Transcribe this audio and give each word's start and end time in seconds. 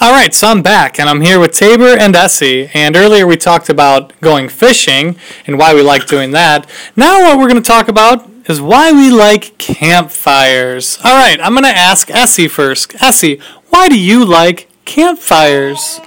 All 0.00 0.12
right, 0.12 0.32
so 0.32 0.46
I'm 0.46 0.62
back 0.62 1.00
and 1.00 1.08
I'm 1.10 1.22
here 1.22 1.40
with 1.40 1.50
Tabor 1.50 1.98
and 1.98 2.14
Essie. 2.14 2.70
And 2.72 2.94
earlier 2.94 3.26
we 3.26 3.36
talked 3.36 3.68
about 3.68 4.12
going 4.20 4.48
fishing 4.48 5.16
and 5.44 5.58
why 5.58 5.74
we 5.74 5.82
like 5.82 6.06
doing 6.06 6.30
that. 6.30 6.70
Now, 6.94 7.22
what 7.22 7.36
we're 7.36 7.48
going 7.48 7.60
to 7.60 7.66
talk 7.66 7.88
about 7.88 8.24
is 8.48 8.60
why 8.60 8.92
we 8.92 9.10
like 9.10 9.58
campfires. 9.58 11.00
All 11.02 11.16
right, 11.16 11.40
I'm 11.40 11.52
going 11.52 11.64
to 11.64 11.76
ask 11.76 12.12
Essie 12.12 12.46
first. 12.46 12.94
Essie, 13.02 13.40
why 13.70 13.88
do 13.88 13.98
you 13.98 14.24
like 14.24 14.68
campfires? 14.84 16.00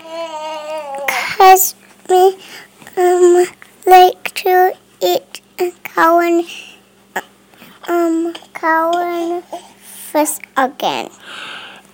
Cause 1.38 1.76
we 2.10 2.38
um 2.96 3.46
like 3.86 4.34
to 4.36 4.74
eat 5.02 5.42
cow 5.84 6.20
and 6.20 6.46
um 7.90 8.34
cow 8.54 8.94
and 8.96 9.44
fish 9.82 10.38
again. 10.56 11.10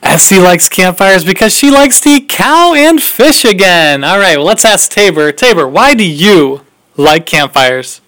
Essie 0.02 0.39
likes 0.39 0.70
campfires 0.70 1.25
because 1.25 1.54
she 1.54 1.70
likes 1.70 2.00
to 2.02 2.09
eat 2.09 2.30
cow 2.30 2.73
and 2.73 3.02
fish 3.02 3.43
again. 3.43 4.03
All 4.03 4.20
right, 4.20 4.38
well, 4.38 4.45
let's 4.45 4.66
ask 4.66 4.91
Tabor. 4.91 5.31
Tabor, 5.31 5.67
why 5.67 5.94
do 5.94 6.08
you 6.08 6.62
like 6.95 7.26
campfires? 7.26 8.02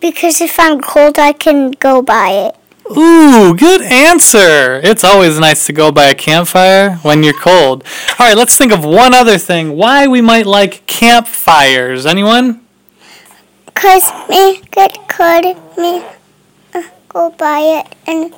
Because 0.00 0.40
if 0.40 0.58
I'm 0.58 0.80
cold, 0.80 1.18
I 1.18 1.32
can 1.32 1.70
go 1.72 2.02
by 2.02 2.30
it. 2.30 2.56
Ooh, 2.96 3.56
good 3.56 3.82
answer. 3.82 4.80
It's 4.84 5.02
always 5.02 5.38
nice 5.40 5.66
to 5.66 5.72
go 5.72 5.90
by 5.90 6.04
a 6.04 6.14
campfire 6.14 6.96
when 7.02 7.22
you're 7.22 7.34
cold. 7.38 7.82
All 8.18 8.26
right, 8.26 8.36
let's 8.36 8.56
think 8.56 8.72
of 8.72 8.84
one 8.84 9.12
other 9.12 9.38
thing 9.38 9.76
why 9.76 10.06
we 10.06 10.20
might 10.20 10.46
like 10.46 10.86
campfires. 10.86 12.06
Anyone? 12.06 12.60
Cause 13.74 14.10
me 14.28 14.62
get 14.70 14.96
cold, 15.08 15.56
me 15.76 16.04
uh, 16.74 16.82
go 17.08 17.30
by 17.30 17.60
it 17.60 17.94
and 18.06 18.32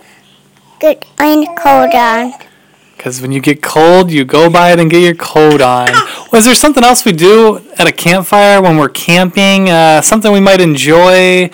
get 0.80 1.04
cold 1.16 1.94
on. 1.94 2.32
Because 2.98 3.22
when 3.22 3.30
you 3.30 3.40
get 3.40 3.62
cold, 3.62 4.10
you 4.10 4.24
go 4.24 4.50
by 4.50 4.72
it 4.72 4.80
and 4.80 4.90
get 4.90 5.02
your 5.02 5.14
coat 5.14 5.62
on. 5.62 5.88
Was 6.32 6.44
there 6.44 6.54
something 6.54 6.82
else 6.82 7.04
we 7.04 7.12
do 7.12 7.58
at 7.78 7.86
a 7.86 7.92
campfire 7.92 8.60
when 8.60 8.76
we're 8.76 8.88
camping? 8.88 9.70
Uh, 9.70 10.02
something 10.02 10.32
we 10.32 10.40
might 10.40 10.60
enjoy 10.60 11.48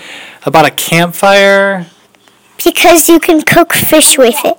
about 0.46 0.64
a 0.64 0.70
campfire? 0.70 1.86
Because 2.64 3.10
you 3.10 3.20
can 3.20 3.42
cook 3.42 3.74
fish 3.74 4.16
with 4.16 4.36
it. 4.42 4.56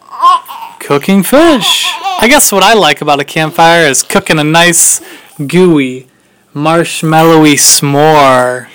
Cooking 0.80 1.24
fish. 1.24 1.86
I 2.22 2.28
guess 2.30 2.52
what 2.52 2.62
I 2.62 2.76
like 2.76 3.02
about 3.02 3.20
a 3.20 3.26
campfire 3.26 3.88
is 3.88 4.04
cooking 4.04 4.38
a 4.38 4.44
nice, 4.44 5.02
gooey, 5.46 6.08
marshmallowy 6.54 7.56
s'more. 7.56 8.70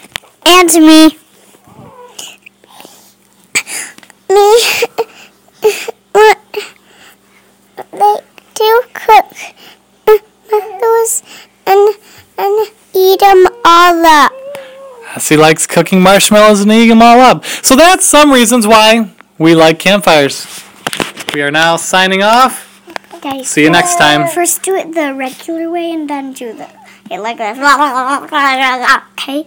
And 0.44 0.68
me. 0.74 1.16
Me. 4.28 4.60
what? 6.12 6.38
Like 7.92 8.24
to 8.54 8.82
cook 8.94 9.34
those 10.06 11.22
and 11.66 11.94
and 12.38 12.68
eat 12.94 13.20
them 13.20 13.46
all 13.64 14.06
up. 14.06 14.32
Essie 15.30 15.36
likes 15.40 15.64
cooking 15.64 16.02
marshmallows 16.02 16.60
and 16.60 16.72
eating 16.72 16.88
them 16.88 17.02
all 17.02 17.20
up. 17.20 17.44
So 17.44 17.76
that's 17.76 18.04
some 18.04 18.32
reasons 18.32 18.66
why 18.66 19.12
we 19.38 19.54
like 19.54 19.78
campfires. 19.78 20.44
We 21.32 21.42
are 21.42 21.52
now 21.52 21.76
signing 21.76 22.20
off. 22.20 22.66
Okay. 23.14 23.44
See 23.44 23.62
you 23.62 23.70
next 23.70 23.94
time. 23.94 24.26
First 24.26 24.64
do 24.64 24.74
it 24.74 24.92
the 24.92 25.14
regular 25.14 25.70
way 25.70 25.92
and 25.92 26.10
then 26.10 26.32
do 26.32 26.52
the 26.52 26.68
it 27.12 27.20
like 27.20 27.38
that. 27.38 27.54
Okay. 29.12 29.46